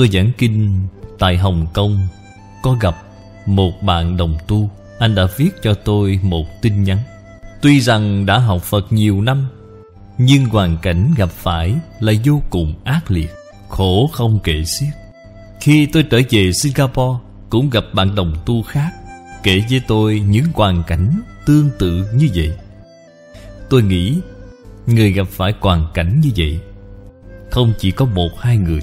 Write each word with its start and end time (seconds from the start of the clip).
tôi 0.00 0.08
giảng 0.12 0.30
kinh 0.38 0.82
tại 1.18 1.36
Hồng 1.36 1.66
Kông, 1.72 1.98
Có 2.62 2.76
gặp 2.80 2.96
một 3.46 3.82
bạn 3.82 4.16
đồng 4.16 4.38
tu. 4.46 4.70
Anh 4.98 5.14
đã 5.14 5.22
viết 5.36 5.50
cho 5.62 5.74
tôi 5.74 6.20
một 6.22 6.46
tin 6.62 6.84
nhắn. 6.84 6.98
Tuy 7.62 7.80
rằng 7.80 8.26
đã 8.26 8.38
học 8.38 8.62
Phật 8.62 8.92
nhiều 8.92 9.22
năm, 9.22 9.48
Nhưng 10.18 10.44
hoàn 10.44 10.78
cảnh 10.82 11.14
gặp 11.16 11.30
phải 11.30 11.74
là 12.00 12.12
vô 12.24 12.42
cùng 12.50 12.74
ác 12.84 13.10
liệt, 13.10 13.30
Khổ 13.68 14.10
không 14.12 14.38
kể 14.44 14.64
xiết. 14.64 14.88
Khi 15.60 15.86
tôi 15.86 16.02
trở 16.02 16.20
về 16.30 16.52
Singapore, 16.52 17.18
Cũng 17.50 17.70
gặp 17.70 17.84
bạn 17.92 18.14
đồng 18.14 18.36
tu 18.46 18.62
khác, 18.62 18.90
Kể 19.42 19.62
với 19.70 19.80
tôi 19.88 20.20
những 20.20 20.46
hoàn 20.54 20.82
cảnh 20.86 21.20
tương 21.46 21.70
tự 21.78 22.06
như 22.14 22.28
vậy. 22.34 22.52
Tôi 23.70 23.82
nghĩ 23.82 24.18
Người 24.86 25.12
gặp 25.12 25.28
phải 25.30 25.54
hoàn 25.60 25.86
cảnh 25.94 26.20
như 26.24 26.30
vậy 26.36 26.58
Không 27.50 27.72
chỉ 27.78 27.90
có 27.90 28.04
một 28.04 28.30
hai 28.40 28.56
người 28.56 28.80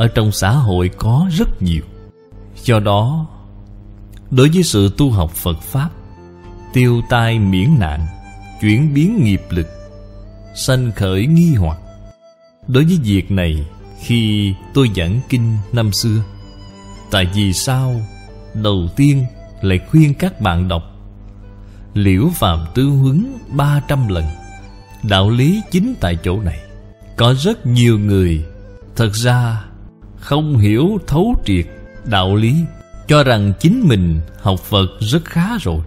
ở 0.00 0.08
trong 0.08 0.32
xã 0.32 0.50
hội 0.50 0.90
có 0.98 1.28
rất 1.32 1.62
nhiều. 1.62 1.82
Do 2.64 2.80
đó, 2.80 3.26
Đối 4.30 4.48
với 4.48 4.62
sự 4.62 4.90
tu 4.98 5.10
học 5.10 5.30
Phật 5.30 5.60
Pháp, 5.60 5.90
Tiêu 6.72 7.02
tai 7.10 7.38
miễn 7.38 7.68
nạn, 7.78 8.06
Chuyển 8.60 8.94
biến 8.94 9.24
nghiệp 9.24 9.42
lực, 9.50 9.66
Sanh 10.54 10.92
khởi 10.92 11.26
nghi 11.26 11.54
hoặc, 11.54 11.78
Đối 12.68 12.84
với 12.84 12.98
việc 13.02 13.30
này, 13.30 13.66
Khi 14.00 14.54
tôi 14.74 14.90
giảng 14.96 15.20
kinh 15.28 15.56
năm 15.72 15.92
xưa, 15.92 16.22
Tại 17.10 17.26
vì 17.34 17.52
sao? 17.52 18.00
Đầu 18.54 18.88
tiên 18.96 19.24
lại 19.62 19.80
khuyên 19.90 20.14
các 20.14 20.40
bạn 20.40 20.68
đọc 20.68 20.82
Liễu 21.94 22.30
Phạm 22.34 22.66
Tư 22.74 22.84
Huấn 22.84 23.38
300 23.48 24.08
lần, 24.08 24.24
Đạo 25.02 25.30
lý 25.30 25.60
chính 25.70 25.94
tại 26.00 26.18
chỗ 26.24 26.40
này. 26.40 26.60
Có 27.16 27.34
rất 27.34 27.66
nhiều 27.66 27.98
người, 27.98 28.44
Thật 28.96 29.10
ra 29.14 29.64
không 30.20 30.58
hiểu 30.58 30.98
thấu 31.06 31.34
triệt 31.44 31.66
đạo 32.04 32.36
lý, 32.36 32.54
Cho 33.08 33.24
rằng 33.24 33.52
chính 33.60 33.88
mình 33.88 34.20
học 34.42 34.60
Phật 34.60 34.86
rất 35.00 35.24
khá 35.24 35.58
rồi, 35.58 35.80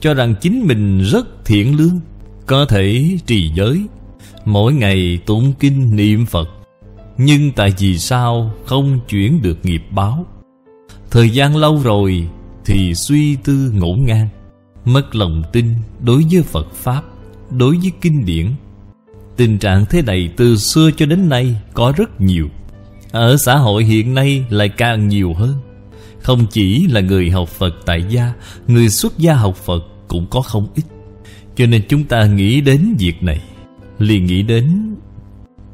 Cho 0.00 0.14
rằng 0.14 0.34
chính 0.40 0.66
mình 0.66 0.98
rất 0.98 1.44
thiện 1.44 1.76
lương, 1.76 2.00
Có 2.46 2.64
thể 2.64 3.18
trì 3.26 3.50
giới. 3.54 3.86
Mỗi 4.44 4.72
ngày 4.72 5.18
tụng 5.26 5.52
kinh 5.60 5.96
niệm 5.96 6.26
Phật, 6.26 6.48
Nhưng 7.18 7.52
tại 7.52 7.72
vì 7.78 7.98
sao 7.98 8.54
không 8.66 9.00
chuyển 9.08 9.42
được 9.42 9.58
nghiệp 9.62 9.82
báo? 9.90 10.26
Thời 11.10 11.30
gian 11.30 11.56
lâu 11.56 11.80
rồi 11.84 12.28
Thì 12.64 12.94
suy 12.94 13.36
tư 13.36 13.72
ngổn 13.74 14.04
ngang, 14.04 14.28
Mất 14.84 15.14
lòng 15.14 15.42
tin 15.52 15.66
đối 16.00 16.24
với 16.32 16.42
Phật 16.42 16.74
Pháp, 16.74 17.02
Đối 17.50 17.78
với 17.78 17.92
kinh 18.00 18.24
điển. 18.24 18.50
Tình 19.36 19.58
trạng 19.58 19.84
thế 19.86 20.02
này 20.02 20.30
từ 20.36 20.56
xưa 20.56 20.90
cho 20.96 21.06
đến 21.06 21.28
nay 21.28 21.56
có 21.74 21.92
rất 21.96 22.20
nhiều. 22.20 22.48
Ở 23.14 23.36
xã 23.36 23.56
hội 23.56 23.84
hiện 23.84 24.14
nay 24.14 24.44
lại 24.50 24.68
càng 24.68 25.08
nhiều 25.08 25.34
hơn. 25.34 25.54
Không 26.20 26.46
chỉ 26.50 26.86
là 26.86 27.00
người 27.00 27.30
học 27.30 27.48
Phật 27.48 27.74
tại 27.86 28.04
gia, 28.08 28.32
Người 28.68 28.88
xuất 28.88 29.18
gia 29.18 29.34
học 29.34 29.56
Phật 29.56 29.84
cũng 30.08 30.26
có 30.30 30.40
không 30.40 30.68
ít. 30.74 30.82
Cho 31.56 31.66
nên 31.66 31.82
chúng 31.88 32.04
ta 32.04 32.26
nghĩ 32.26 32.60
đến 32.60 32.96
việc 32.98 33.22
này, 33.22 33.40
liền 33.98 34.26
nghĩ 34.26 34.42
đến 34.42 34.94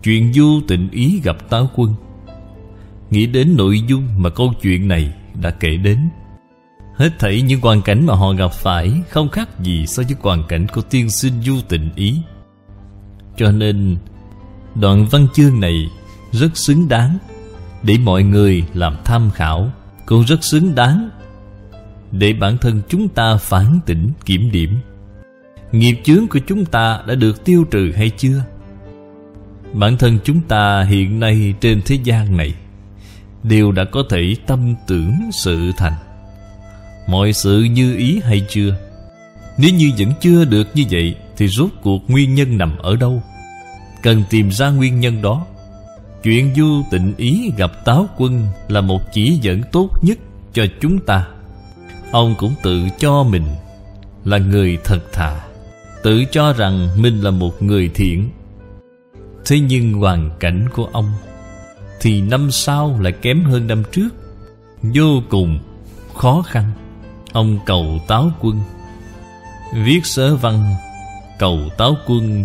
Chuyện 0.02 0.32
du 0.32 0.60
tịnh 0.68 0.88
ý 0.90 1.20
gặp 1.24 1.50
táo 1.50 1.70
quân. 1.74 1.94
Nghĩ 3.10 3.26
đến 3.26 3.56
nội 3.56 3.82
dung 3.88 4.08
mà 4.18 4.30
câu 4.30 4.52
chuyện 4.62 4.88
này 4.88 5.12
đã 5.42 5.50
kể 5.50 5.76
đến. 5.76 5.98
Hết 6.96 7.10
thảy 7.18 7.42
những 7.42 7.60
hoàn 7.60 7.82
cảnh 7.82 8.06
mà 8.06 8.14
họ 8.14 8.32
gặp 8.32 8.52
phải 8.52 8.92
Không 9.08 9.28
khác 9.28 9.60
gì 9.60 9.86
so 9.86 10.02
với 10.02 10.16
hoàn 10.20 10.44
cảnh 10.48 10.66
của 10.74 10.82
tiên 10.82 11.10
sinh 11.10 11.42
du 11.42 11.54
tịnh 11.68 11.90
ý. 11.96 12.18
Cho 13.36 13.52
nên 13.52 13.96
Đoạn 14.74 15.06
văn 15.10 15.26
chương 15.34 15.60
này 15.60 15.88
rất 16.32 16.56
xứng 16.56 16.88
đáng 16.88 17.18
để 17.82 17.98
mọi 17.98 18.22
người 18.22 18.64
làm 18.74 18.96
tham 19.04 19.30
khảo 19.30 19.72
Cũng 20.06 20.24
rất 20.24 20.44
xứng 20.44 20.74
đáng 20.74 21.10
Để 22.12 22.32
bản 22.32 22.58
thân 22.58 22.82
chúng 22.88 23.08
ta 23.08 23.36
phản 23.36 23.80
tỉnh 23.86 24.10
kiểm 24.24 24.50
điểm 24.52 24.78
Nghiệp 25.72 26.00
chướng 26.04 26.26
của 26.26 26.38
chúng 26.46 26.64
ta 26.64 27.00
đã 27.06 27.14
được 27.14 27.44
tiêu 27.44 27.64
trừ 27.70 27.92
hay 27.96 28.10
chưa? 28.10 28.44
Bản 29.72 29.96
thân 29.96 30.18
chúng 30.24 30.40
ta 30.40 30.82
hiện 30.82 31.20
nay 31.20 31.54
trên 31.60 31.82
thế 31.86 31.98
gian 32.04 32.36
này, 32.36 32.54
Đều 33.42 33.72
đã 33.72 33.84
có 33.84 34.02
thể 34.10 34.34
tâm 34.46 34.74
tưởng 34.86 35.14
sự 35.32 35.72
thành 35.76 35.94
Mọi 37.08 37.32
sự 37.32 37.62
như 37.62 37.96
ý 37.96 38.20
hay 38.24 38.46
chưa? 38.48 38.76
Nếu 39.58 39.74
như 39.74 39.90
vẫn 39.98 40.12
chưa 40.20 40.44
được 40.44 40.68
như 40.74 40.84
vậy, 40.90 41.14
Thì 41.36 41.48
rốt 41.48 41.70
cuộc 41.82 42.10
nguyên 42.10 42.34
nhân 42.34 42.58
nằm 42.58 42.78
ở 42.78 42.96
đâu? 42.96 43.22
Cần 44.02 44.22
tìm 44.30 44.50
ra 44.50 44.70
nguyên 44.70 45.00
nhân 45.00 45.22
đó 45.22 45.46
Chuyện 46.22 46.54
du 46.56 46.82
tịnh 46.90 47.14
ý 47.16 47.52
gặp 47.56 47.84
táo 47.84 48.08
quân 48.16 48.46
Là 48.68 48.80
một 48.80 49.00
chỉ 49.12 49.38
dẫn 49.42 49.62
tốt 49.72 49.90
nhất 50.02 50.18
cho 50.52 50.66
chúng 50.80 50.98
ta. 50.98 51.26
Ông 52.10 52.34
cũng 52.38 52.54
tự 52.62 52.82
cho 52.98 53.22
mình 53.22 53.44
Là 54.24 54.38
người 54.38 54.78
thật 54.84 55.12
thà, 55.12 55.40
Tự 56.02 56.24
cho 56.30 56.52
rằng 56.52 56.88
mình 56.96 57.20
là 57.20 57.30
một 57.30 57.62
người 57.62 57.90
thiện. 57.94 58.30
Thế 59.44 59.60
nhưng 59.60 59.92
hoàn 59.92 60.30
cảnh 60.40 60.68
của 60.72 60.88
ông 60.92 61.12
Thì 62.00 62.20
năm 62.20 62.50
sau 62.50 63.00
lại 63.00 63.12
kém 63.12 63.44
hơn 63.44 63.66
năm 63.66 63.82
trước, 63.92 64.08
Vô 64.82 65.22
cùng 65.30 65.58
khó 66.14 66.42
khăn. 66.46 66.72
Ông 67.32 67.58
cầu 67.66 67.98
táo 68.08 68.30
quân, 68.40 68.60
Viết 69.74 70.06
sớ 70.06 70.36
văn, 70.36 70.74
Cầu 71.38 71.58
táo 71.78 71.96
quân, 72.06 72.44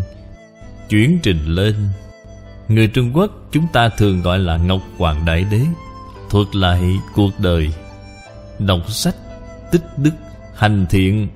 Chuyển 0.89 1.19
trình 1.23 1.45
lên. 1.45 1.75
Người 2.69 2.87
Trung 2.87 3.11
Quốc 3.13 3.31
chúng 3.51 3.67
ta 3.73 3.89
thường 3.89 4.21
gọi 4.21 4.39
là 4.39 4.57
Ngọc 4.57 4.81
Hoàng 4.97 5.25
Đại 5.25 5.45
Đế 5.51 5.61
Thuật 6.29 6.55
lại 6.55 6.99
cuộc 7.15 7.31
đời 7.39 7.69
Đọc 8.59 8.91
sách 8.91 9.15
Tích 9.71 9.83
đức 9.97 10.11
Hành 10.55 10.85
thiện 10.89 11.27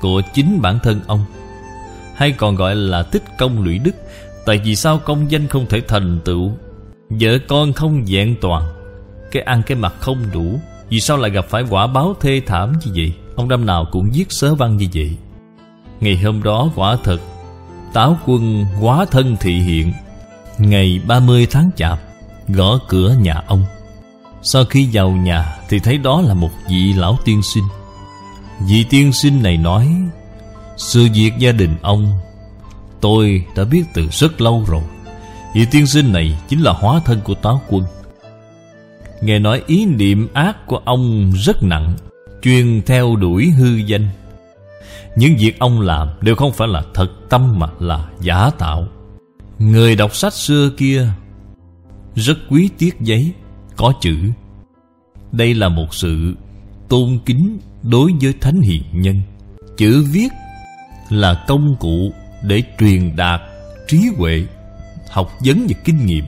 Của 0.00 0.22
chính 0.34 0.62
bản 0.62 0.78
thân 0.82 1.00
ông, 1.06 1.24
Hay 2.14 2.32
còn 2.32 2.56
gọi 2.56 2.74
là 2.74 3.02
tích 3.02 3.22
công 3.38 3.62
lũy 3.62 3.78
đức. 3.78 3.94
Tại 4.46 4.60
vì 4.64 4.76
sao 4.76 4.98
công 4.98 5.30
danh 5.30 5.48
không 5.48 5.66
thể 5.66 5.80
thành 5.88 6.18
tựu? 6.24 6.52
Vợ 7.10 7.38
con 7.48 7.72
không 7.72 8.04
vẹn 8.06 8.36
toàn, 8.40 8.64
Cái 9.30 9.42
ăn 9.42 9.62
cái 9.66 9.76
mặt 9.76 9.94
không 10.00 10.24
đủ, 10.32 10.60
vì 10.88 11.00
sao 11.00 11.16
lại 11.16 11.30
gặp 11.30 11.44
phải 11.48 11.62
quả 11.70 11.86
báo 11.86 12.14
thê 12.20 12.42
thảm 12.46 12.72
như 12.84 12.92
vậy? 12.94 13.12
Ông 13.36 13.48
năm 13.48 13.66
nào 13.66 13.86
cũng 13.92 14.10
viết 14.14 14.26
sớ 14.28 14.54
văn 14.54 14.76
như 14.76 14.86
vậy. 14.94 15.16
Ngày 16.00 16.16
hôm 16.16 16.42
đó 16.42 16.70
quả 16.74 16.96
thật, 17.04 17.18
Táo 17.92 18.18
quân 18.26 18.66
quá 18.80 19.04
thân 19.10 19.36
thị 19.40 19.52
hiện 19.52 19.92
Ngày 20.60 21.00
30 21.06 21.46
tháng 21.50 21.70
chạp, 21.76 22.00
Gõ 22.48 22.78
cửa 22.88 23.14
nhà 23.20 23.42
ông. 23.46 23.64
Sau 24.42 24.64
khi 24.64 24.88
vào 24.92 25.10
nhà 25.10 25.56
Thì 25.68 25.78
thấy 25.78 25.98
đó 25.98 26.20
là 26.20 26.34
một 26.34 26.50
vị 26.68 26.92
lão 26.92 27.18
tiên 27.24 27.42
sinh. 27.42 27.64
Vị 28.68 28.84
tiên 28.90 29.12
sinh 29.12 29.42
này 29.42 29.56
nói, 29.56 29.88
Sự 30.76 31.08
việc 31.14 31.32
gia 31.38 31.52
đình 31.52 31.76
ông, 31.82 32.18
Tôi 33.00 33.44
đã 33.56 33.64
biết 33.64 33.82
từ 33.94 34.08
rất 34.10 34.40
lâu 34.40 34.64
rồi. 34.68 34.82
Vị 35.54 35.66
tiên 35.70 35.86
sinh 35.86 36.12
này 36.12 36.38
chính 36.48 36.60
là 36.60 36.72
hóa 36.72 37.00
thân 37.04 37.20
của 37.24 37.34
táo 37.34 37.60
quân. 37.68 37.84
Nghe 39.20 39.38
nói 39.38 39.62
ý 39.66 39.86
niệm 39.86 40.28
ác 40.34 40.66
của 40.66 40.80
ông 40.84 41.32
rất 41.36 41.62
nặng 41.62 41.96
Chuyên 42.42 42.82
theo 42.86 43.16
đuổi 43.16 43.50
hư 43.50 43.76
danh. 43.76 44.08
Những 45.16 45.36
việc 45.36 45.58
ông 45.58 45.80
làm 45.80 46.08
đều 46.20 46.34
không 46.34 46.52
phải 46.52 46.68
là 46.68 46.82
thật 46.94 47.08
tâm 47.28 47.58
mà 47.58 47.66
là 47.78 48.06
giả 48.20 48.50
tạo. 48.58 48.88
Người 49.60 49.96
đọc 49.96 50.16
sách 50.16 50.34
xưa 50.34 50.70
kia 50.76 51.08
Rất 52.14 52.38
quý 52.50 52.68
tiết 52.78 53.00
giấy, 53.00 53.32
Có 53.76 53.92
chữ. 54.00 54.16
Đây 55.32 55.54
là 55.54 55.68
một 55.68 55.94
sự 55.94 56.34
tôn 56.88 57.18
kính 57.26 57.58
đối 57.82 58.12
với 58.20 58.34
thánh 58.40 58.60
hiền 58.60 58.82
nhân. 58.92 59.20
Chữ 59.76 60.04
viết 60.12 60.28
là 61.08 61.44
công 61.48 61.76
cụ 61.80 62.12
để 62.42 62.62
truyền 62.78 63.16
đạt 63.16 63.40
trí 63.88 63.98
huệ, 64.16 64.46
Học 65.10 65.32
vấn 65.44 65.66
và 65.68 65.74
kinh 65.84 66.06
nghiệm. 66.06 66.24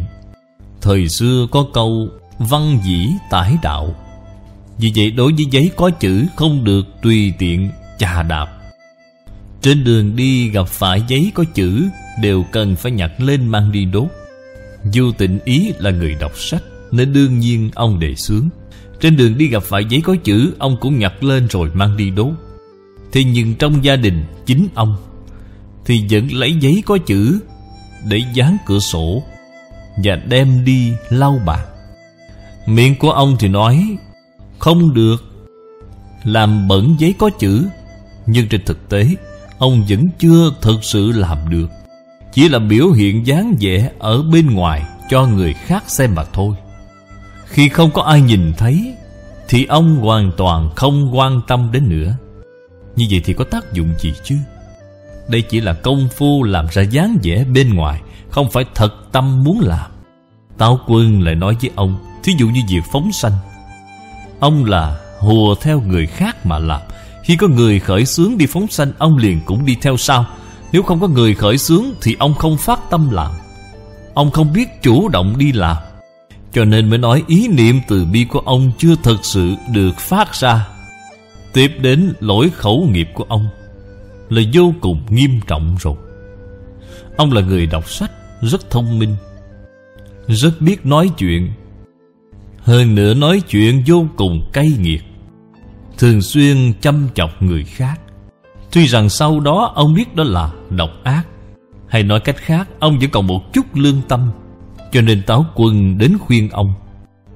Thời 0.80 1.08
xưa 1.08 1.46
có 1.50 1.66
câu 1.74 2.08
văn 2.38 2.78
dĩ 2.84 3.08
tải 3.30 3.56
đạo. 3.62 3.94
Vì 4.78 4.92
vậy 4.96 5.10
đối 5.10 5.32
với 5.32 5.44
giấy 5.50 5.70
có 5.76 5.90
chữ 5.90 6.26
không 6.36 6.64
được 6.64 7.02
tùy 7.02 7.32
tiện 7.38 7.70
chà 7.98 8.22
đạp. 8.22 8.51
Trên 9.62 9.84
đường 9.84 10.16
đi 10.16 10.48
gặp 10.48 10.68
phải 10.68 11.02
giấy 11.08 11.32
có 11.34 11.44
chữ 11.54 11.88
Đều 12.20 12.44
cần 12.52 12.76
phải 12.76 12.92
nhặt 12.92 13.10
lên 13.18 13.48
mang 13.48 13.72
đi 13.72 13.84
đốt. 13.84 14.08
Du 14.92 15.12
tịnh 15.12 15.38
ý 15.44 15.72
là 15.78 15.90
người 15.90 16.16
đọc 16.20 16.32
sách, 16.38 16.62
Nên 16.90 17.12
đương 17.12 17.38
nhiên 17.38 17.70
ông 17.74 18.00
đề 18.00 18.14
xướng. 18.14 18.48
Trên 19.00 19.16
đường 19.16 19.38
đi 19.38 19.48
gặp 19.48 19.62
phải 19.62 19.84
giấy 19.88 20.00
có 20.00 20.16
chữ, 20.24 20.54
Ông 20.58 20.76
cũng 20.80 20.98
nhặt 20.98 21.24
lên 21.24 21.46
rồi 21.50 21.70
mang 21.74 21.96
đi 21.96 22.10
đốt. 22.10 22.32
Thế 23.12 23.24
nhưng 23.24 23.54
trong 23.54 23.84
gia 23.84 23.96
đình 23.96 24.24
chính 24.46 24.68
ông, 24.74 24.96
Thì 25.84 26.04
vẫn 26.10 26.32
lấy 26.32 26.52
giấy 26.52 26.82
có 26.86 26.98
chữ 26.98 27.38
Để 28.08 28.20
dán 28.34 28.56
cửa 28.66 28.78
sổ 28.78 29.22
Và 30.04 30.16
đem 30.16 30.64
đi 30.64 30.92
lau 31.10 31.40
bạc 31.46 31.66
Miệng 32.66 32.96
của 32.98 33.10
ông 33.10 33.36
thì 33.38 33.48
nói, 33.48 33.96
Không 34.58 34.94
được, 34.94 35.16
Làm 36.24 36.68
bẩn 36.68 36.96
giấy 36.98 37.14
có 37.18 37.30
chữ, 37.38 37.64
Nhưng 38.26 38.48
trên 38.48 38.64
thực 38.64 38.88
tế 38.88 39.06
Ông 39.62 39.84
vẫn 39.88 40.08
chưa 40.18 40.50
thực 40.60 40.84
sự 40.84 41.12
làm 41.12 41.38
được. 41.50 41.68
Chỉ 42.32 42.48
là 42.48 42.58
biểu 42.58 42.90
hiện 42.90 43.26
dáng 43.26 43.56
vẻ 43.60 43.90
Ở 43.98 44.22
bên 44.22 44.50
ngoài 44.50 44.82
cho 45.10 45.26
người 45.26 45.54
khác 45.54 45.84
xem 45.86 46.14
mà 46.14 46.24
thôi. 46.32 46.54
Khi 47.46 47.68
không 47.68 47.90
có 47.90 48.02
ai 48.02 48.20
nhìn 48.20 48.52
thấy, 48.58 48.94
Thì 49.48 49.64
ông 49.64 49.96
hoàn 49.96 50.32
toàn 50.36 50.70
không 50.76 51.18
quan 51.18 51.40
tâm 51.48 51.70
đến 51.72 51.88
nữa. 51.88 52.16
Như 52.96 53.06
vậy 53.10 53.20
thì 53.24 53.32
có 53.32 53.44
tác 53.44 53.72
dụng 53.72 53.88
gì 53.98 54.12
chứ? 54.24 54.36
Đây 55.28 55.42
chỉ 55.42 55.60
là 55.60 55.72
công 55.72 56.08
phu 56.16 56.42
làm 56.42 56.66
ra 56.70 56.82
dáng 56.82 57.18
vẻ 57.22 57.44
bên 57.44 57.74
ngoài, 57.74 58.00
Không 58.30 58.50
phải 58.50 58.64
thật 58.74 59.12
tâm 59.12 59.44
muốn 59.44 59.60
làm. 59.60 59.90
Táo 60.58 60.80
quân 60.86 61.22
lại 61.22 61.34
nói 61.34 61.56
với 61.60 61.70
ông, 61.74 61.96
Thí 62.24 62.32
dụ 62.38 62.48
như 62.48 62.60
việc 62.68 62.82
phóng 62.92 63.12
sanh. 63.12 63.36
Ông 64.40 64.64
là 64.64 64.98
hùa 65.18 65.54
theo 65.54 65.80
người 65.80 66.06
khác 66.06 66.46
mà 66.46 66.58
làm 66.58 66.80
khi 67.22 67.36
có 67.36 67.48
người 67.48 67.80
khởi 67.80 68.06
xướng 68.06 68.38
đi 68.38 68.46
phóng 68.46 68.68
sanh, 68.68 68.92
Ông 68.98 69.16
liền 69.16 69.40
cũng 69.44 69.66
đi 69.66 69.76
theo 69.82 69.96
sau. 69.96 70.26
Nếu 70.72 70.82
không 70.82 71.00
có 71.00 71.08
người 71.08 71.34
khởi 71.34 71.58
xướng 71.58 71.84
Thì 72.02 72.16
ông 72.18 72.34
không 72.34 72.56
phát 72.56 72.80
tâm 72.90 73.10
làm. 73.10 73.32
Ông 74.14 74.30
không 74.30 74.52
biết 74.52 74.82
chủ 74.82 75.08
động 75.08 75.34
đi 75.38 75.52
làm. 75.52 75.76
Cho 76.52 76.64
nên 76.64 76.90
mới 76.90 76.98
nói 76.98 77.22
ý 77.26 77.48
niệm 77.48 77.80
từ 77.88 78.04
bi 78.04 78.24
của 78.24 78.38
ông 78.38 78.72
Chưa 78.78 78.94
thật 79.02 79.16
sự 79.22 79.54
được 79.72 79.98
phát 79.98 80.34
ra. 80.34 80.68
Tiếp 81.52 81.72
đến 81.80 82.12
lỗi 82.20 82.50
khẩu 82.56 82.88
nghiệp 82.90 83.08
của 83.14 83.24
ông 83.28 83.48
Là 84.28 84.42
vô 84.52 84.72
cùng 84.80 85.02
nghiêm 85.08 85.40
trọng 85.46 85.76
rồi. 85.80 85.94
Ông 87.16 87.32
là 87.32 87.40
người 87.40 87.66
đọc 87.66 87.90
sách, 87.90 88.10
Rất 88.40 88.70
thông 88.70 88.98
minh, 88.98 89.16
Rất 90.28 90.60
biết 90.60 90.86
nói 90.86 91.10
chuyện. 91.18 91.52
Hơn 92.58 92.94
nữa 92.94 93.14
nói 93.14 93.42
chuyện 93.48 93.82
vô 93.86 94.06
cùng 94.16 94.50
cay 94.52 94.72
nghiệt. 94.78 95.02
Thường 95.98 96.22
xuyên 96.22 96.72
chăm 96.80 97.08
chọc 97.14 97.42
người 97.42 97.64
khác. 97.64 98.00
Tuy 98.72 98.86
rằng 98.86 99.08
sau 99.08 99.40
đó 99.40 99.72
ông 99.74 99.94
biết 99.94 100.16
đó 100.16 100.24
là 100.24 100.50
độc 100.70 100.90
ác, 101.04 101.22
hay 101.88 102.02
nói 102.02 102.20
cách 102.20 102.36
khác, 102.36 102.68
Ông 102.78 102.98
vẫn 102.98 103.10
còn 103.10 103.26
một 103.26 103.52
chút 103.52 103.66
lương 103.74 104.02
tâm, 104.08 104.30
Cho 104.92 105.00
nên 105.00 105.22
táo 105.22 105.46
quân 105.54 105.98
đến 105.98 106.16
khuyên 106.20 106.50
ông, 106.50 106.74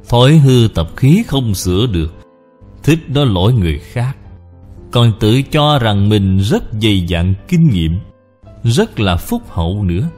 Thói 0.08 0.38
hư 0.38 0.68
tập 0.74 0.88
khí 0.96 1.22
không 1.26 1.54
sửa 1.54 1.86
được, 1.86 2.14
Thích 2.82 2.98
nói 3.08 3.26
lỗi 3.26 3.52
người 3.52 3.78
khác. 3.78 4.16
Còn 4.90 5.12
tự 5.20 5.42
cho 5.42 5.78
rằng 5.78 6.08
mình 6.08 6.38
rất 6.38 6.64
dày 6.82 7.00
dặn 7.00 7.34
kinh 7.48 7.68
nghiệm, 7.68 7.98
Rất 8.62 9.00
là 9.00 9.16
phúc 9.16 9.42
hậu 9.48 9.84
nữa. 9.84 10.08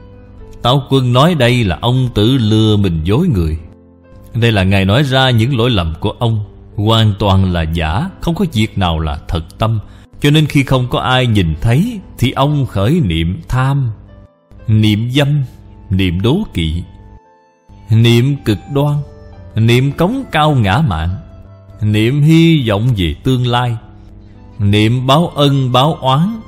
Táo 0.61 0.83
quân 0.89 1.13
nói 1.13 1.35
đây 1.35 1.63
là 1.63 1.77
ông 1.81 2.09
tự 2.15 2.37
lừa 2.37 2.77
mình 2.77 3.01
dối 3.03 3.27
người. 3.27 3.57
Đây 4.33 4.51
là 4.51 4.63
Ngài 4.63 4.85
nói 4.85 5.03
ra 5.03 5.29
những 5.29 5.57
lỗi 5.57 5.69
lầm 5.69 5.93
của 5.99 6.11
ông. 6.19 6.43
Hoàn 6.85 7.13
toàn 7.19 7.53
là 7.53 7.61
giả, 7.61 8.09
Không 8.21 8.35
có 8.35 8.45
việc 8.53 8.77
nào 8.77 8.99
là 8.99 9.19
thật 9.27 9.59
tâm. 9.59 9.79
Cho 10.21 10.29
nên 10.29 10.45
khi 10.45 10.63
không 10.63 10.87
có 10.89 10.99
ai 10.99 11.27
nhìn 11.27 11.55
thấy, 11.61 11.99
Thì 12.17 12.31
ông 12.31 12.65
khởi 12.65 12.99
niệm 13.03 13.41
tham. 13.47 13.91
Niệm 14.67 15.11
dâm, 15.11 15.43
Niệm 15.89 16.21
đố 16.21 16.37
kỵ. 16.53 16.83
Niệm 17.89 18.35
cực 18.45 18.57
đoan, 18.73 18.97
Niệm 19.55 19.91
cống 19.91 20.23
cao 20.31 20.55
ngã 20.55 20.81
mạng. 20.87 21.15
Niệm 21.81 22.21
hy 22.21 22.69
vọng 22.69 22.87
về 22.97 23.15
tương 23.23 23.47
lai. 23.47 23.77
Niệm 24.59 25.07
báo 25.07 25.27
ân, 25.27 25.71
báo 25.71 25.97
oán. 26.01 26.39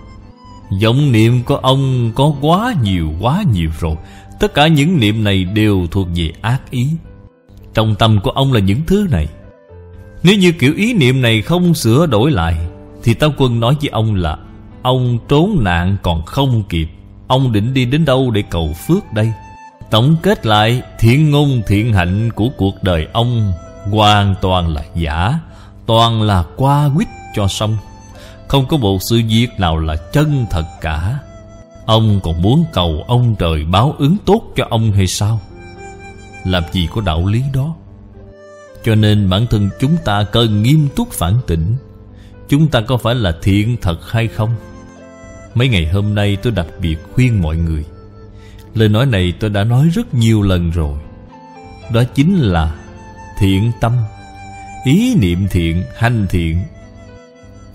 Vọng 0.83 1.11
niệm 1.11 1.43
của 1.43 1.55
ông 1.55 2.11
có 2.15 2.33
quá 2.41 2.73
nhiều 2.83 3.11
quá 3.21 3.43
nhiều 3.53 3.69
rồi. 3.79 3.95
Tất 4.39 4.53
cả 4.53 4.67
những 4.67 4.99
niệm 4.99 5.23
này 5.23 5.43
đều 5.43 5.87
thuộc 5.91 6.07
về 6.15 6.31
ác 6.41 6.71
ý. 6.71 6.87
Trong 7.73 7.95
tâm 7.95 8.19
của 8.23 8.31
ông 8.31 8.53
là 8.53 8.59
những 8.59 8.81
thứ 8.87 9.07
này. 9.11 9.27
Nếu 10.23 10.37
như 10.37 10.51
kiểu 10.51 10.73
ý 10.75 10.93
niệm 10.93 11.21
này 11.21 11.41
không 11.41 11.73
sửa 11.73 12.05
đổi 12.05 12.31
lại, 12.31 12.57
Thì 13.03 13.13
Tao 13.13 13.33
Quân 13.37 13.59
nói 13.59 13.75
với 13.81 13.89
ông 13.89 14.15
là, 14.15 14.37
Ông 14.81 15.17
trốn 15.27 15.57
nạn 15.63 15.97
còn 16.03 16.25
không 16.25 16.63
kịp. 16.69 16.87
Ông 17.27 17.51
định 17.51 17.73
đi 17.73 17.85
đến 17.85 18.05
đâu 18.05 18.31
để 18.31 18.43
cầu 18.49 18.73
phước 18.87 19.13
đây? 19.13 19.31
Tổng 19.89 20.15
kết 20.21 20.45
lại 20.45 20.81
Thiện 20.99 21.31
ngôn 21.31 21.61
thiện 21.67 21.93
hạnh 21.93 22.29
của 22.35 22.49
cuộc 22.57 22.83
đời 22.83 23.07
ông 23.13 23.53
Hoàn 23.91 24.35
toàn 24.41 24.73
là 24.73 24.83
giả, 24.95 25.39
Toàn 25.85 26.21
là 26.21 26.43
qua 26.55 26.89
quýt 26.95 27.07
cho 27.35 27.47
xong. 27.47 27.77
Không 28.47 28.65
có 28.65 28.77
một 28.77 28.97
sự 29.01 29.21
việc 29.29 29.47
nào 29.57 29.77
là 29.77 29.95
chân 30.13 30.45
thật 30.49 30.65
cả. 30.81 31.19
Ông 31.85 32.19
còn 32.23 32.41
muốn 32.41 32.65
cầu 32.73 33.03
ông 33.07 33.35
trời 33.39 33.65
báo 33.65 33.95
ứng 33.97 34.17
tốt 34.25 34.41
cho 34.55 34.65
ông 34.69 34.91
hay 34.91 35.07
sao? 35.07 35.39
Làm 36.45 36.63
gì 36.71 36.87
có 36.91 37.01
đạo 37.01 37.25
lý 37.27 37.43
đó? 37.53 37.75
Cho 38.83 38.95
nên 38.95 39.29
bản 39.29 39.47
thân 39.47 39.69
chúng 39.79 39.97
ta 40.05 40.23
cần 40.23 40.63
nghiêm 40.63 40.87
túc 40.95 41.11
phản 41.11 41.33
tỉnh. 41.47 41.75
Chúng 42.49 42.67
ta 42.67 42.81
có 42.81 42.97
phải 42.97 43.15
là 43.15 43.33
thiện 43.41 43.77
thật 43.81 44.11
hay 44.11 44.27
không? 44.27 44.55
Mấy 45.53 45.67
ngày 45.67 45.87
hôm 45.87 46.15
nay 46.15 46.37
tôi 46.43 46.53
đặc 46.53 46.67
biệt 46.81 46.97
khuyên 47.13 47.41
mọi 47.41 47.57
người. 47.57 47.85
Lời 48.75 48.89
nói 48.89 49.05
này 49.05 49.33
tôi 49.39 49.49
đã 49.49 49.63
nói 49.63 49.89
rất 49.93 50.13
nhiều 50.13 50.41
lần 50.41 50.71
rồi. 50.71 50.99
Đó 51.93 52.03
chính 52.15 52.39
là 52.39 52.75
thiện 53.39 53.71
tâm. 53.81 53.93
Ý 54.85 55.15
niệm 55.15 55.47
thiện, 55.51 55.83
hành 55.95 56.27
thiện 56.29 56.61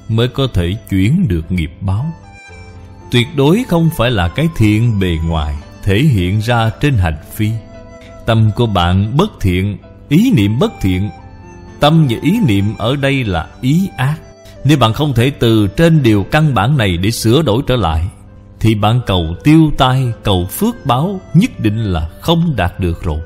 Mới 0.09 0.29
có 0.29 0.47
thể 0.55 0.77
chuyển 0.91 1.29
được 1.29 1.53
nghiệp 1.53 1.71
báo. 1.81 2.07
Tuyệt 3.11 3.27
đối 3.37 3.65
không 3.69 3.91
phải 3.97 4.11
là 4.11 4.29
cái 4.29 4.49
thiện 4.57 5.01
bề 5.01 5.19
ngoài 5.25 5.57
Thể 5.87 5.99
hiện 5.99 6.39
ra 6.41 6.71
trên 6.81 6.95
hành 6.95 7.17
phi. 7.35 7.51
Tâm 8.27 8.51
của 8.57 8.67
bạn 8.67 9.17
bất 9.17 9.31
thiện 9.41 9.79
Ý 10.09 10.31
niệm 10.31 10.59
bất 10.59 10.73
thiện. 10.81 11.11
Tâm 11.81 12.07
và 12.11 12.17
ý 12.23 12.39
niệm 12.47 12.75
ở 12.79 12.97
đây 12.97 13.25
là 13.25 13.49
ý 13.61 13.89
ác. 13.97 14.17
Nếu 14.65 14.79
bạn 14.79 14.93
không 14.93 15.15
thể 15.15 15.31
từ 15.31 15.67
trên 15.67 16.03
điều 16.03 16.25
căn 16.25 16.55
bản 16.55 16.77
này 16.77 16.97
để 16.97 17.11
sửa 17.11 17.43
đổi 17.43 17.63
trở 17.67 17.77
lại 17.77 18.09
Thì 18.61 18.75
bạn 18.75 19.01
cầu 19.07 19.25
tiêu 19.45 19.71
tai, 19.79 20.13
cầu 20.23 20.47
phước 20.47 20.87
báo 20.87 21.21
nhất 21.35 21.61
định 21.61 21.85
là 21.85 22.09
không 22.21 22.53
đạt 22.57 22.81
được 22.81 23.03
rồi. 23.03 23.21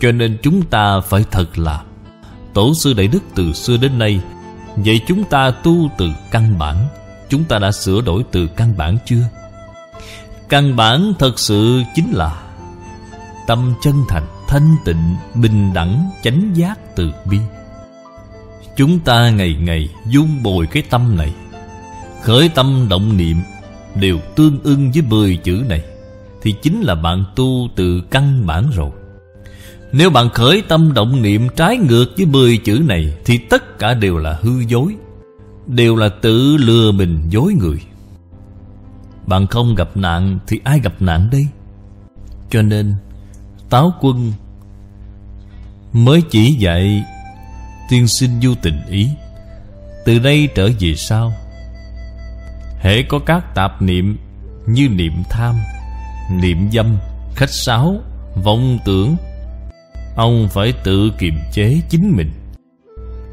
Cho 0.00 0.12
nên 0.12 0.38
chúng 0.42 0.62
ta 0.62 1.00
phải 1.00 1.24
thật 1.30 1.58
là 1.58 1.82
Tổ 2.54 2.74
sư 2.74 2.92
Đại 2.92 3.06
Đức 3.08 3.22
từ 3.34 3.52
xưa 3.52 3.76
đến 3.76 3.98
nay 3.98 4.20
Vậy 4.76 5.00
chúng 5.06 5.24
ta 5.24 5.50
tu 5.50 5.90
từ 5.98 6.10
căn 6.30 6.58
bản. 6.58 6.76
Chúng 7.28 7.44
ta 7.44 7.58
đã 7.58 7.72
sửa 7.72 8.00
đổi 8.00 8.24
từ 8.32 8.46
căn 8.46 8.74
bản 8.76 8.98
chưa? 9.06 9.22
Căn 10.48 10.76
bản 10.76 11.12
thật 11.18 11.38
sự 11.38 11.82
chính 11.94 12.12
là 12.12 12.42
Tâm 13.46 13.74
chân 13.82 13.94
thành, 14.08 14.26
thanh 14.54 14.76
tịnh, 14.84 15.16
bình 15.34 15.72
đẳng, 15.74 16.10
chánh 16.22 16.50
giác, 16.54 16.96
từ 16.96 17.10
bi. 17.30 17.38
Chúng 18.76 18.98
ta 18.98 19.30
ngày 19.30 19.56
ngày 19.60 19.88
dung 20.08 20.42
bồi 20.42 20.66
cái 20.66 20.82
tâm 20.90 21.16
này 21.16 21.34
Khởi 22.22 22.48
tâm 22.48 22.86
động 22.90 23.16
niệm 23.16 23.36
Đều 23.94 24.18
tương 24.36 24.58
ưng 24.62 24.90
với 24.92 25.02
mười 25.02 25.36
chữ 25.36 25.64
này 25.68 25.84
Thì 26.42 26.54
chính 26.62 26.80
là 26.80 26.94
bạn 26.94 27.24
tu 27.36 27.68
từ 27.76 28.00
căn 28.10 28.46
bản 28.46 28.70
rồi. 28.74 28.90
Nếu 29.92 30.10
bạn 30.10 30.28
khởi 30.30 30.62
tâm 30.68 30.94
động 30.94 31.22
niệm 31.22 31.48
trái 31.56 31.76
ngược 31.76 32.06
với 32.16 32.26
mười 32.26 32.56
chữ 32.56 32.82
này 32.88 33.16
Thì 33.24 33.38
tất 33.38 33.78
cả 33.78 33.94
đều 33.94 34.18
là 34.18 34.38
hư 34.42 34.60
dối 34.60 34.94
Đều 35.66 35.96
là 35.96 36.08
tự 36.08 36.56
lừa 36.56 36.92
mình 36.92 37.20
dối 37.30 37.54
người. 37.54 37.78
Bạn 39.26 39.46
không 39.46 39.74
gặp 39.74 39.96
nạn 39.96 40.38
thì 40.46 40.60
ai 40.64 40.80
gặp 40.80 41.02
nạn 41.02 41.28
đây? 41.32 41.46
Cho 42.50 42.62
nên 42.62 42.94
Táo 43.70 43.94
quân 44.00 44.32
Mới 45.94 46.22
chỉ 46.30 46.52
dạy, 46.52 47.04
Tiên 47.88 48.08
sinh 48.08 48.40
du 48.42 48.54
tình 48.62 48.80
ý, 48.90 49.08
Từ 50.04 50.18
đây 50.18 50.48
trở 50.54 50.68
về 50.80 50.94
sau. 50.94 51.32
Hễ 52.78 53.02
có 53.02 53.18
các 53.18 53.54
tạp 53.54 53.82
niệm 53.82 54.18
Như 54.66 54.88
niệm 54.88 55.12
tham, 55.30 55.54
Niệm 56.30 56.70
dâm, 56.72 56.96
Khách 57.34 57.50
sáo, 57.50 57.96
Vọng 58.44 58.78
tưởng, 58.84 59.16
Ông 60.16 60.48
phải 60.48 60.72
tự 60.84 61.12
kiềm 61.18 61.34
chế 61.52 61.80
chính 61.88 62.12
mình. 62.16 62.30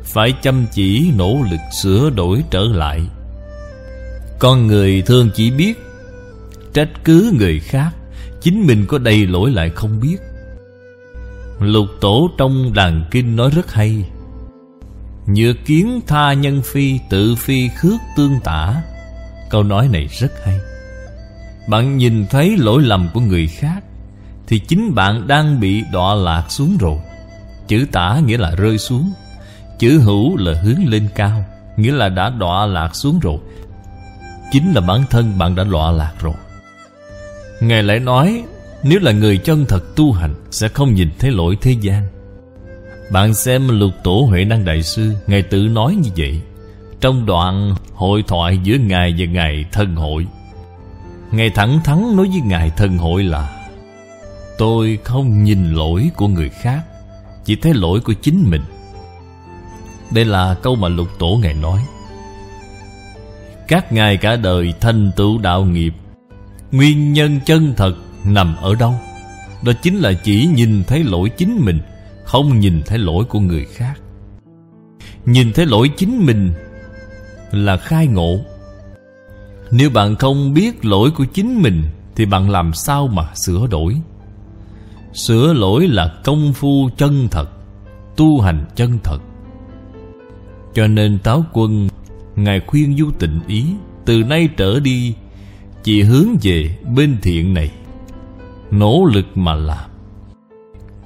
Phải 0.03 0.33
chăm 0.41 0.65
chỉ 0.71 1.11
nỗ 1.17 1.37
lực 1.51 1.61
sửa 1.81 2.09
đổi 2.09 2.43
trở 2.51 2.61
lại. 2.61 3.01
Con 4.39 4.67
người 4.67 5.03
thường 5.05 5.29
chỉ 5.35 5.51
biết 5.51 5.73
Trách 6.73 6.89
cứ 7.03 7.33
người 7.39 7.59
khác, 7.59 7.91
Chính 8.41 8.67
mình 8.67 8.85
có 8.87 8.97
đầy 8.97 9.27
lỗi 9.27 9.51
lại 9.51 9.69
không 9.69 9.99
biết. 10.01 10.17
Lục 11.61 11.87
tổ 12.01 12.29
trong 12.37 12.73
đàn 12.73 13.03
kinh 13.11 13.35
nói 13.35 13.49
rất 13.55 13.73
hay. 13.73 14.05
Nhựa 15.27 15.53
kiến 15.65 16.01
tha 16.07 16.33
nhân 16.33 16.61
phi, 16.65 16.99
Tự 17.09 17.35
phi 17.35 17.69
khước 17.69 17.99
tương 18.17 18.39
tả. 18.43 18.81
Câu 19.49 19.63
nói 19.63 19.87
này 19.87 20.07
rất 20.07 20.31
hay. 20.45 20.59
Bạn 21.67 21.97
nhìn 21.97 22.25
thấy 22.29 22.57
lỗi 22.57 22.81
lầm 22.81 23.09
của 23.13 23.19
người 23.19 23.47
khác, 23.47 23.83
Thì 24.47 24.59
chính 24.59 24.95
bạn 24.95 25.27
đang 25.27 25.59
bị 25.59 25.83
đọa 25.91 26.15
lạc 26.15 26.45
xuống 26.49 26.77
rồi. 26.79 26.97
Chữ 27.67 27.85
tả 27.91 28.19
nghĩa 28.25 28.37
là 28.37 28.51
rơi 28.51 28.77
xuống. 28.77 29.11
Chữ 29.79 29.99
hữu 29.99 30.37
là 30.37 30.61
hướng 30.61 30.87
lên 30.87 31.07
cao, 31.15 31.45
Nghĩa 31.77 31.91
là 31.91 32.09
đã 32.09 32.29
đọa 32.29 32.65
lạc 32.65 32.95
xuống 32.95 33.19
rồi. 33.19 33.37
Chính 34.51 34.73
là 34.73 34.81
bản 34.81 35.03
thân 35.09 35.37
bạn 35.37 35.55
đã 35.55 35.63
đọa 35.63 35.91
lạc 35.91 36.13
rồi. 36.21 36.35
Ngài 37.59 37.83
lại 37.83 37.99
nói 37.99 38.43
nếu 38.83 38.99
là 38.99 39.11
người 39.11 39.37
chân 39.37 39.65
thật 39.67 39.95
tu 39.95 40.11
hành, 40.11 40.35
Sẽ 40.51 40.67
không 40.67 40.93
nhìn 40.93 41.09
thấy 41.19 41.31
lỗi 41.31 41.57
thế 41.61 41.75
gian. 41.81 42.03
Bạn 43.11 43.33
xem 43.33 43.79
lục 43.79 43.91
tổ 44.03 44.25
Huệ 44.29 44.45
Năng 44.45 44.65
Đại 44.65 44.83
Sư, 44.83 45.13
Ngài 45.27 45.41
tự 45.41 45.57
nói 45.57 45.95
như 45.95 46.09
vậy. 46.17 46.41
Trong 47.01 47.25
đoạn 47.25 47.75
hội 47.93 48.23
thoại 48.27 48.59
giữa 48.63 48.77
Ngài 48.77 49.15
và 49.17 49.25
Ngài 49.25 49.65
thân 49.71 49.95
hội, 49.95 50.27
Ngài 51.31 51.49
thẳng 51.49 51.79
thắn 51.83 52.15
nói 52.15 52.27
với 52.27 52.41
Ngài 52.45 52.69
thân 52.69 52.97
hội 52.97 53.23
là, 53.23 53.67
Tôi 54.57 54.99
không 55.03 55.43
nhìn 55.43 55.73
lỗi 55.73 56.09
của 56.15 56.27
người 56.27 56.49
khác, 56.49 56.81
Chỉ 57.45 57.55
thấy 57.55 57.73
lỗi 57.73 57.99
của 57.99 58.13
chính 58.13 58.49
mình. 58.49 58.61
Đây 60.13 60.25
là 60.25 60.55
câu 60.63 60.75
mà 60.75 60.87
lục 60.87 61.07
tổ 61.19 61.39
ngài 61.41 61.53
nói. 61.53 61.79
Các 63.67 63.93
ngài 63.93 64.17
cả 64.17 64.35
đời 64.35 64.73
thành 64.79 65.11
tựu 65.15 65.37
đạo 65.37 65.65
nghiệp, 65.65 65.93
Nguyên 66.71 67.13
nhân 67.13 67.39
chân 67.45 67.73
thật 67.77 67.93
nằm 68.25 68.55
ở 68.61 68.75
đâu? 68.75 68.95
Đó 69.63 69.71
chính 69.81 69.97
là 69.97 70.13
chỉ 70.13 70.47
nhìn 70.55 70.83
thấy 70.83 71.03
lỗi 71.03 71.29
chính 71.29 71.65
mình, 71.65 71.79
Không 72.25 72.59
nhìn 72.59 72.81
thấy 72.85 72.97
lỗi 72.97 73.25
của 73.25 73.39
người 73.39 73.65
khác. 73.65 73.93
Nhìn 75.25 75.53
thấy 75.53 75.65
lỗi 75.65 75.89
chính 75.97 76.25
mình 76.25 76.53
Là 77.51 77.77
khai 77.77 78.07
ngộ. 78.07 78.39
Nếu 79.71 79.89
bạn 79.89 80.15
không 80.15 80.53
biết 80.53 80.85
lỗi 80.85 81.11
của 81.11 81.25
chính 81.25 81.61
mình, 81.61 81.83
Thì 82.15 82.25
bạn 82.25 82.49
làm 82.49 82.73
sao 82.73 83.07
mà 83.07 83.29
sửa 83.35 83.67
đổi? 83.67 83.95
Sửa 85.13 85.53
lỗi 85.53 85.87
là 85.87 86.13
công 86.23 86.53
phu 86.53 86.89
chân 86.97 87.27
thật, 87.31 87.49
Tu 88.17 88.41
hành 88.41 88.65
chân 88.75 88.99
thật. 89.03 89.19
Cho 90.73 90.87
nên 90.87 91.19
Táo 91.19 91.45
Quân, 91.53 91.89
Ngài 92.35 92.59
khuyên 92.67 92.97
du 92.97 93.11
tịnh 93.19 93.39
ý, 93.47 93.65
Từ 94.05 94.23
nay 94.23 94.49
trở 94.57 94.79
đi, 94.79 95.13
Chỉ 95.83 96.01
hướng 96.01 96.27
về 96.41 96.77
bên 96.95 97.17
thiện 97.21 97.53
này. 97.53 97.71
Nỗ 98.71 99.05
lực 99.05 99.25
mà 99.35 99.53
làm. 99.53 99.89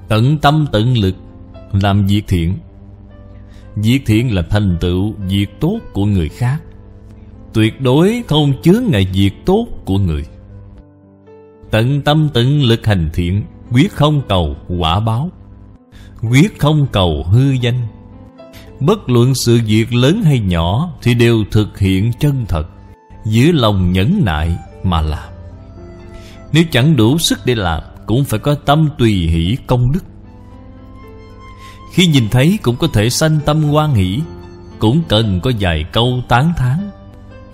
Tận 0.07 0.37
tâm 0.37 0.65
tận 0.71 0.97
lực 0.97 1.15
Làm 1.71 2.05
việc 2.05 2.23
thiện. 2.27 2.53
Việc 3.75 4.01
thiện 4.05 4.35
là 4.35 4.41
thành 4.49 4.77
tựu 4.81 5.13
Việc 5.27 5.59
tốt 5.59 5.79
của 5.93 6.05
người 6.05 6.29
khác. 6.29 6.57
Tuyệt 7.53 7.81
đối 7.81 8.23
không 8.27 8.53
chứa 8.61 8.79
ngại 8.79 9.07
việc 9.13 9.31
tốt 9.45 9.67
của 9.85 9.97
người. 9.97 10.25
Tận 11.71 12.01
tâm 12.01 12.29
tận 12.33 12.61
lực 12.61 12.85
hành 12.85 13.09
thiện, 13.13 13.43
Quyết 13.71 13.91
không 13.91 14.21
cầu 14.29 14.55
quả 14.79 14.99
báo, 14.99 15.29
Quyết 16.31 16.59
không 16.59 16.87
cầu 16.91 17.23
hư 17.23 17.51
danh. 17.51 17.79
Bất 18.79 19.09
luận 19.09 19.35
sự 19.35 19.59
việc 19.65 19.93
lớn 19.93 20.21
hay 20.23 20.39
nhỏ 20.39 20.93
Thì 21.01 21.13
đều 21.13 21.43
thực 21.51 21.79
hiện 21.79 22.11
chân 22.19 22.45
thật, 22.47 22.67
Giữ 23.25 23.51
lòng 23.51 23.91
nhẫn 23.91 24.21
nại 24.25 24.55
mà 24.83 25.01
làm. 25.01 25.34
Nếu 26.55 26.63
chẳng 26.71 26.95
đủ 26.95 27.17
sức 27.17 27.39
để 27.45 27.55
làm, 27.55 27.81
Cũng 28.05 28.23
phải 28.23 28.39
có 28.39 28.55
tâm 28.55 28.89
tùy 28.97 29.11
hỷ 29.11 29.57
công 29.67 29.91
đức. 29.91 30.03
Khi 31.93 32.07
nhìn 32.07 32.29
thấy, 32.29 32.59
cũng 32.61 32.75
có 32.75 32.87
thể 32.87 33.09
sanh 33.09 33.39
tâm 33.45 33.71
quan 33.71 33.93
hỷ. 33.93 34.19
Cũng 34.79 35.01
cần 35.07 35.39
có 35.41 35.51
vài 35.59 35.85
câu 35.91 36.21
tán 36.27 36.53
thán. 36.57 36.91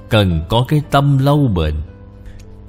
Cần 0.10 0.42
có 0.50 0.66
cái 0.68 0.82
tâm 0.92 1.18
lâu 1.18 1.48
bền. 1.48 1.74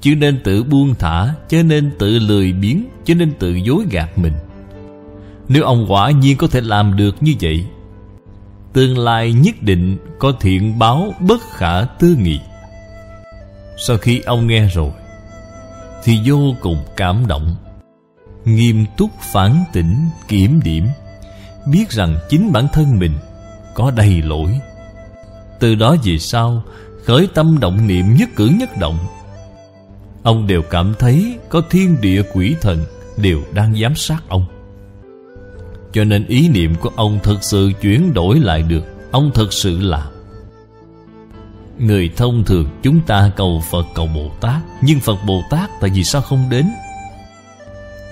Chứ 0.01 0.15
nên 0.15 0.43
tự 0.43 0.63
buông 0.63 0.95
thả, 0.99 1.33
Chứ 1.49 1.63
nên 1.63 1.91
tự 1.99 2.19
lười 2.19 2.53
biếng, 2.53 2.85
Chứ 3.05 3.15
nên 3.15 3.31
tự 3.39 3.53
dối 3.53 3.85
gạt 3.91 4.17
mình. 4.17 4.33
Nếu 5.47 5.63
ông 5.63 5.85
quả 5.89 6.11
nhiên 6.11 6.37
có 6.37 6.47
thể 6.47 6.61
làm 6.61 6.97
được 6.97 7.23
như 7.23 7.33
vậy, 7.41 7.65
Tương 8.73 8.97
lai 8.97 9.33
nhất 9.33 9.55
định 9.61 9.97
có 10.19 10.33
thiện 10.39 10.79
báo 10.79 11.13
bất 11.19 11.41
khả 11.51 11.83
tư 11.83 12.15
nghị. 12.19 12.39
Sau 13.87 13.97
khi 13.97 14.19
ông 14.19 14.47
nghe 14.47 14.67
rồi 14.67 14.91
thì 16.03 16.19
vô 16.25 16.55
cùng 16.61 16.77
cảm 16.97 17.27
động. 17.27 17.55
Nghiêm 18.45 18.85
túc 18.97 19.09
phản 19.19 19.63
tỉnh 19.73 20.09
kiểm 20.27 20.59
điểm, 20.63 20.87
Biết 21.65 21.89
rằng 21.89 22.17
chính 22.29 22.51
bản 22.51 22.67
thân 22.73 22.99
mình 22.99 23.11
có 23.73 23.91
đầy 23.91 24.21
lỗi. 24.21 24.59
Từ 25.59 25.75
đó 25.75 25.95
về 26.03 26.17
sau, 26.17 26.63
Khởi 27.05 27.27
tâm 27.33 27.59
động 27.59 27.87
niệm 27.87 28.13
nhất 28.13 28.29
cử 28.35 28.51
nhất 28.59 28.77
động. 28.79 28.97
Ông 30.23 30.47
đều 30.47 30.61
cảm 30.61 30.93
thấy 30.99 31.37
có 31.49 31.61
thiên 31.69 32.01
địa 32.01 32.21
quỷ 32.33 32.55
thần 32.61 32.85
Đều 33.17 33.41
đang 33.53 33.75
giám 33.81 33.95
sát 33.95 34.23
ông. 34.29 34.45
Cho 35.93 36.03
nên 36.03 36.27
ý 36.27 36.49
niệm 36.49 36.75
của 36.75 36.89
ông 36.95 37.19
thực 37.23 37.43
sự 37.43 37.71
chuyển 37.81 38.13
đổi 38.13 38.39
lại 38.39 38.61
được. 38.61 38.83
Ông 39.11 39.31
thực 39.33 39.53
sự 39.53 39.79
làm 39.79 40.12
Người 41.79 42.09
thông 42.17 42.43
thường 42.43 42.69
chúng 42.83 43.01
ta 43.01 43.31
cầu 43.35 43.63
Phật, 43.71 43.85
cầu 43.95 44.07
Bồ 44.07 44.31
Tát. 44.41 44.61
Nhưng 44.81 44.99
Phật 44.99 45.17
Bồ 45.27 45.43
Tát 45.49 45.69
tại 45.81 45.89
vì 45.89 46.03
sao 46.03 46.21
không 46.21 46.49
đến? 46.49 46.69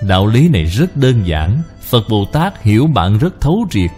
Đạo 0.02 0.28
lý 0.28 0.50
này 0.50 0.66
rất 0.66 0.98
đơn 0.98 1.22
giản. 1.26 1.62
Phật 1.82 2.10
Bồ 2.10 2.26
Tát 2.26 2.64
hiểu 2.64 2.88
bạn 2.88 3.18
rất 3.18 3.42
thấu 3.42 3.68
triệt. 3.70 3.92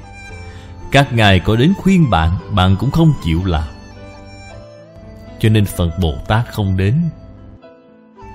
Các 0.91 1.13
ngài 1.13 1.39
có 1.39 1.55
đến 1.55 1.73
khuyên 1.77 2.09
bạn 2.09 2.37
Bạn 2.51 2.75
cũng 2.79 2.91
không 2.91 3.13
chịu 3.23 3.45
làm. 3.45 3.67
Cho 5.39 5.49
nên 5.49 5.65
Phật 5.65 5.89
Bồ 6.01 6.13
Tát 6.27 6.53
không 6.53 6.77
đến. 6.77 6.95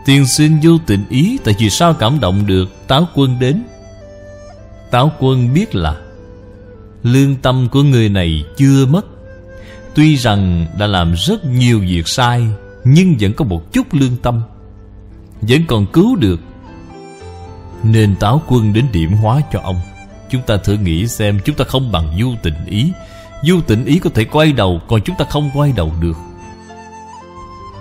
Tiên 0.04 0.26
sinh 0.26 0.58
vô 0.62 0.78
tình 0.86 1.04
ý 1.10 1.38
Tại 1.44 1.54
vì 1.58 1.70
sao 1.70 1.94
cảm 1.94 2.20
động 2.20 2.46
được? 2.46 2.88
Táo 2.88 3.08
quân 3.14 3.36
đến. 3.40 3.62
Táo 4.90 5.12
quân 5.18 5.54
biết 5.54 5.74
là 5.74 5.96
Lương 7.02 7.36
tâm 7.36 7.68
của 7.70 7.82
người 7.82 8.08
này 8.08 8.44
chưa 8.56 8.86
mất. 8.86 9.06
Tuy 9.98 10.16
rằng 10.16 10.66
đã 10.78 10.86
làm 10.86 11.14
rất 11.16 11.44
nhiều 11.44 11.80
việc 11.80 12.08
sai, 12.08 12.46
Nhưng 12.84 13.16
vẫn 13.20 13.32
có 13.32 13.44
một 13.44 13.72
chút 13.72 13.94
lương 13.94 14.16
tâm. 14.16 14.42
Vẫn 15.40 15.62
còn 15.68 15.86
cứu 15.86 16.16
được. 16.16 16.40
Nên 17.82 18.16
táo 18.16 18.42
quân 18.48 18.72
đến 18.72 18.86
điểm 18.92 19.12
hóa 19.12 19.40
cho 19.52 19.60
ông. 19.62 19.80
Chúng 20.30 20.42
ta 20.42 20.56
thử 20.56 20.74
nghĩ 20.74 21.06
xem 21.06 21.38
Chúng 21.44 21.56
ta 21.56 21.64
không 21.64 21.92
bằng 21.92 22.16
du 22.20 22.34
tình 22.42 22.54
ý. 22.66 22.92
Du 23.42 23.60
tình 23.66 23.84
ý 23.84 23.98
có 23.98 24.10
thể 24.14 24.24
quay 24.24 24.52
đầu, 24.52 24.80
Còn 24.88 25.00
chúng 25.00 25.16
ta 25.16 25.24
không 25.24 25.50
quay 25.54 25.72
đầu 25.76 25.92
được. 26.00 26.16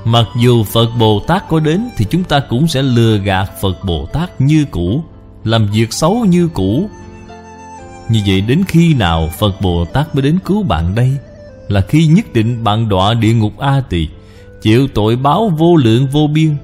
Mặc 0.06 0.26
dù 0.42 0.64
Phật 0.64 0.88
Bồ 1.00 1.20
Tát 1.28 1.48
có 1.50 1.60
đến, 1.60 1.90
Thì 1.98 2.06
chúng 2.10 2.24
ta 2.24 2.40
cũng 2.40 2.68
sẽ 2.68 2.82
lừa 2.82 3.18
gạt 3.18 3.52
Phật 3.62 3.84
Bồ 3.84 4.06
Tát 4.14 4.42
như 4.42 4.66
cũ, 4.72 5.04
Làm 5.44 5.68
việc 5.72 5.94
xấu 5.94 6.26
như 6.26 6.50
cũ. 6.54 6.90
Như 8.10 8.22
vậy 8.28 8.42
đến 8.42 8.64
khi 8.68 8.94
nào 8.94 9.30
Phật 9.38 9.62
Bồ 9.62 9.86
Tát 9.86 10.16
mới 10.16 10.22
đến 10.22 10.40
cứu 10.46 10.64
bạn 10.64 10.96
đây? 10.96 11.18
Là 11.68 11.82
khi 11.82 12.08
nhất 12.08 12.34
định 12.34 12.64
bạn 12.64 12.90
đọa 12.90 13.14
địa 13.14 13.34
ngục 13.34 13.58
A 13.58 13.82
Tỳ, 13.90 14.08
Chịu 14.62 14.88
tội 14.88 15.16
báo 15.16 15.52
vô 15.58 15.76
lượng 15.76 16.08
vô 16.08 16.28
biên. 16.28 16.56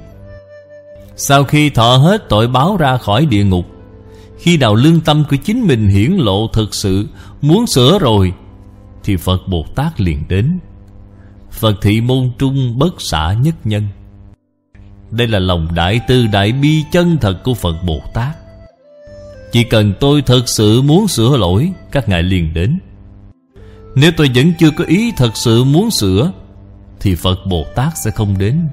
Sau 1.15 1.43
khi 1.43 1.69
thọ 1.69 1.97
hết 1.97 2.29
tội 2.29 2.47
báo 2.47 2.77
ra 2.77 2.97
khỏi 2.97 3.25
địa 3.25 3.43
ngục, 3.43 3.65
Khi 4.37 4.57
nào 4.57 4.75
lương 4.75 5.01
tâm 5.01 5.23
của 5.29 5.35
chính 5.35 5.67
mình 5.67 5.87
hiển 5.87 6.11
lộ 6.11 6.47
thực 6.47 6.73
sự, 6.75 7.07
Muốn 7.41 7.67
sửa 7.67 7.99
rồi, 7.99 8.33
Thì 9.03 9.15
Phật 9.15 9.47
Bồ 9.47 9.65
Tát 9.75 10.01
liền 10.01 10.23
đến. 10.27 10.59
Phật 11.51 11.75
thị 11.81 12.01
môn 12.01 12.31
trung 12.39 12.79
bất 12.79 13.01
xả 13.01 13.33
nhất 13.33 13.55
nhân. 13.63 13.87
Đây 15.11 15.27
là 15.27 15.39
lòng 15.39 15.67
đại 15.75 15.99
tư 16.07 16.27
đại 16.27 16.51
bi 16.51 16.83
chân 16.91 17.17
thật 17.21 17.43
của 17.43 17.53
Phật 17.53 17.75
Bồ 17.85 18.01
Tát. 18.13 18.35
Chỉ 19.51 19.63
cần 19.63 19.93
tôi 19.99 20.21
thật 20.21 20.43
sự 20.45 20.81
muốn 20.81 21.07
sửa 21.07 21.37
lỗi, 21.37 21.71
Các 21.91 22.09
ngài 22.09 22.23
liền 22.23 22.53
đến. 22.53 22.79
Nếu 23.95 24.11
tôi 24.17 24.29
vẫn 24.35 24.53
chưa 24.59 24.71
có 24.71 24.83
ý 24.83 25.11
thật 25.17 25.37
sự 25.37 25.63
muốn 25.63 25.91
sửa, 25.91 26.31
Thì 26.99 27.15
Phật 27.15 27.39
Bồ 27.49 27.65
Tát 27.75 27.93
sẽ 27.97 28.11
không 28.11 28.37
đến. 28.37 28.67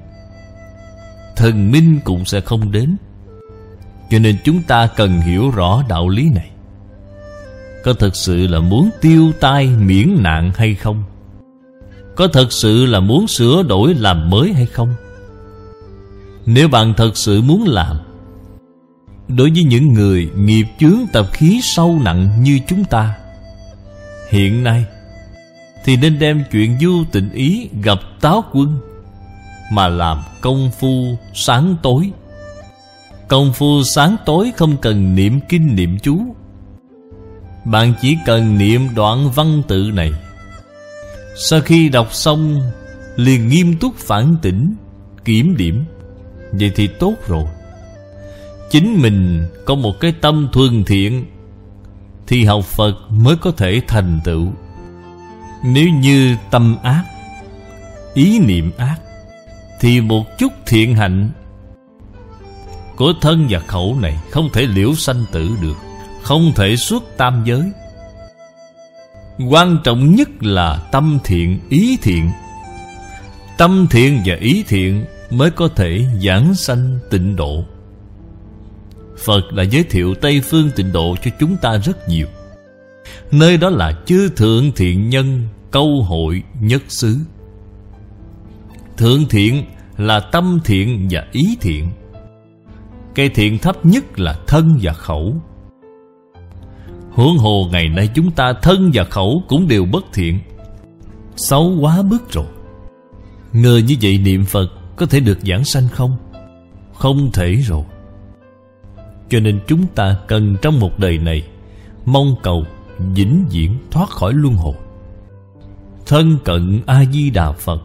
Thần 1.35 1.71
minh 1.71 1.99
cũng 2.03 2.25
sẽ 2.25 2.41
không 2.41 2.71
đến. 2.71 2.97
Cho 4.09 4.19
nên 4.19 4.37
chúng 4.43 4.63
ta 4.63 4.87
cần 4.87 5.21
hiểu 5.21 5.49
rõ 5.49 5.83
đạo 5.89 6.09
lý 6.09 6.29
này. 6.35 6.49
Có 7.83 7.93
thật 7.93 8.15
sự 8.15 8.47
là 8.47 8.59
muốn 8.59 8.89
tiêu 9.01 9.31
tai 9.39 9.67
miễn 9.67 10.15
nạn 10.19 10.51
hay 10.55 10.75
không? 10.75 11.03
Có 12.15 12.27
thật 12.27 12.51
sự 12.51 12.85
là 12.85 12.99
muốn 12.99 13.27
sửa 13.27 13.63
đổi 13.63 13.93
làm 13.93 14.29
mới 14.29 14.53
hay 14.53 14.65
không? 14.65 14.93
Nếu 16.45 16.67
bạn 16.67 16.93
thật 16.97 17.17
sự 17.17 17.41
muốn 17.41 17.63
làm, 17.67 17.97
Đối 19.27 19.51
với 19.51 19.63
những 19.63 19.93
người 19.93 20.29
nghiệp 20.35 20.65
chướng 20.79 20.99
tập 21.13 21.27
khí 21.33 21.59
sâu 21.63 21.99
nặng 22.03 22.43
như 22.43 22.59
chúng 22.67 22.85
ta, 22.85 23.17
Hiện 24.29 24.63
nay 24.63 24.85
thì 25.85 25.97
nên 25.97 26.19
đem 26.19 26.43
chuyện 26.51 26.79
du 26.79 27.03
tịnh 27.11 27.31
ý 27.31 27.69
gặp 27.83 27.99
táo 28.21 28.43
quân, 28.51 28.79
Mà 29.71 29.87
làm 29.87 30.21
công 30.41 30.71
phu 30.79 31.17
sáng 31.33 31.75
tối. 31.81 32.11
Công 33.27 33.53
phu 33.53 33.83
sáng 33.83 34.15
tối 34.25 34.51
không 34.57 34.77
cần 34.77 35.15
niệm 35.15 35.39
kinh 35.49 35.75
niệm 35.75 35.99
chú. 35.99 36.35
Bạn 37.65 37.93
chỉ 38.01 38.17
cần 38.25 38.57
niệm 38.57 38.87
đoạn 38.95 39.31
văn 39.35 39.61
tự 39.67 39.91
này. 39.93 40.11
Sau 41.35 41.61
khi 41.61 41.89
đọc 41.89 42.13
xong, 42.13 42.61
Liền 43.15 43.47
nghiêm 43.47 43.77
túc 43.77 43.95
phản 43.95 44.35
tỉnh, 44.41 44.75
Kiểm 45.25 45.57
điểm. 45.57 45.85
Vậy 46.51 46.71
thì 46.75 46.87
tốt 46.87 47.13
rồi. 47.27 47.45
Chính 48.71 49.01
mình 49.01 49.47
có 49.65 49.75
một 49.75 49.99
cái 49.99 50.11
tâm 50.21 50.49
thuần 50.53 50.83
thiện, 50.83 51.25
Thì 52.27 52.45
học 52.45 52.65
Phật 52.65 52.93
mới 53.09 53.35
có 53.35 53.51
thể 53.51 53.81
thành 53.87 54.19
tựu. 54.23 54.47
Nếu 55.63 55.89
như 55.89 56.35
tâm 56.51 56.77
ác 56.83 57.03
Ý 58.13 58.39
niệm 58.39 58.71
ác 58.77 58.97
Thì 59.79 60.01
một 60.01 60.37
chút 60.37 60.53
thiện 60.65 60.95
hạnh 60.95 61.29
Của 62.95 63.13
thân 63.21 63.47
và 63.49 63.59
khẩu 63.59 63.97
này 64.01 64.19
Không 64.31 64.49
thể 64.53 64.61
liễu 64.61 64.95
sanh 64.95 65.25
tử 65.31 65.49
được 65.61 65.77
Không 66.21 66.51
thể 66.55 66.75
suốt 66.75 67.03
tam 67.17 67.43
giới. 67.45 67.71
Quan 69.49 69.77
trọng 69.83 70.15
nhất 70.15 70.29
là 70.39 70.87
tâm 70.91 71.19
thiện, 71.23 71.59
ý 71.69 71.97
thiện. 72.01 72.31
Tâm 73.57 73.87
thiện 73.89 74.21
và 74.25 74.35
ý 74.35 74.63
thiện 74.67 75.05
mới 75.29 75.51
có 75.51 75.67
thể 75.67 76.05
giảng 76.25 76.55
sanh 76.55 76.99
tịnh 77.09 77.35
độ. 77.35 77.63
Phật 79.25 79.53
đã 79.53 79.63
giới 79.63 79.83
thiệu 79.83 80.15
Tây 80.15 80.41
Phương 80.41 80.69
tịnh 80.75 80.91
độ 80.91 81.15
cho 81.23 81.31
chúng 81.39 81.57
ta 81.57 81.77
rất 81.77 82.09
nhiều. 82.09 82.27
Nơi 83.31 83.57
đó 83.57 83.69
là 83.69 83.93
chư 84.05 84.29
thượng 84.29 84.71
thiện 84.75 85.09
nhân, 85.09 85.47
Câu 85.71 86.03
hội 86.03 86.43
nhất 86.61 86.83
xứ. 86.87 87.17
Thượng 88.97 89.25
thiện 89.29 89.63
là 89.97 90.19
tâm 90.19 90.59
thiện 90.65 91.07
và 91.11 91.25
ý 91.31 91.57
thiện. 91.61 91.87
Cây 93.15 93.29
thiện 93.29 93.57
thấp 93.57 93.85
nhất 93.85 94.19
là 94.19 94.35
thân 94.47 94.79
và 94.81 94.93
khẩu. 94.93 95.35
Huống 97.11 97.37
hồ 97.37 97.69
ngày 97.71 97.89
nay 97.89 98.09
chúng 98.15 98.31
ta 98.31 98.53
thân 98.61 98.91
và 98.93 99.03
khẩu 99.03 99.43
cũng 99.47 99.67
đều 99.67 99.85
bất 99.85 100.05
thiện. 100.13 100.39
Xấu 101.35 101.77
quá 101.81 102.01
mức 102.01 102.31
rồi. 102.31 102.45
Ngờ 103.53 103.81
như 103.87 103.95
vậy 104.01 104.17
niệm 104.17 104.45
Phật 104.45 104.67
có 104.95 105.05
thể 105.05 105.19
được 105.19 105.37
giảng 105.41 105.63
sanh 105.63 105.87
không? 105.87 106.17
Không 106.93 107.31
thể 107.33 107.55
rồi. 107.55 107.83
Cho 109.29 109.39
nên 109.39 109.59
chúng 109.67 109.87
ta 109.87 110.17
cần 110.27 110.55
trong 110.61 110.79
một 110.79 110.99
đời 110.99 111.17
này 111.17 111.43
Mong 112.05 112.35
cầu 112.43 112.65
vĩnh 113.15 113.45
viễn 113.51 113.77
thoát 113.91 114.09
khỏi 114.09 114.33
luân 114.33 114.55
hồi. 114.55 114.75
Thân 116.05 116.37
cận 116.45 116.81
A-di-đà 116.85 117.51
Phật, 117.51 117.81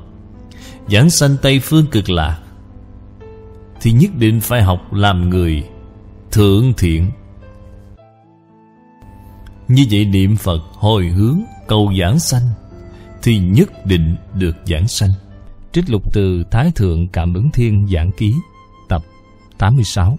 Giảng 0.88 1.10
sanh 1.10 1.36
Tây 1.42 1.60
Phương 1.60 1.86
cực 1.86 2.10
lạc 2.10 2.40
Thì 3.80 3.92
nhất 3.92 4.10
định 4.18 4.40
phải 4.40 4.62
học 4.62 4.92
làm 4.92 5.30
người 5.30 5.64
Thượng 6.32 6.72
thiện. 6.76 7.10
Như 9.68 9.86
vậy 9.90 10.04
niệm 10.04 10.36
Phật 10.36 10.62
hồi 10.72 11.06
hướng 11.06 11.40
cầu 11.68 11.92
giảng 12.00 12.18
sanh, 12.18 12.48
Thì 13.22 13.38
nhất 13.38 13.86
định 13.86 14.16
được 14.34 14.56
giảng 14.66 14.88
sanh. 14.88 15.10
Trích 15.72 15.90
lục 15.90 16.12
từ 16.12 16.44
Thái 16.50 16.70
Thượng 16.74 17.08
Cảm 17.08 17.34
ứng 17.34 17.50
Thiên 17.50 17.88
Giảng 17.92 18.10
Ký, 18.12 18.34
Tập 18.88 19.02
86 19.58 20.18